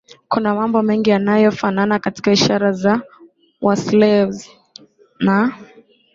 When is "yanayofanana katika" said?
1.09-2.31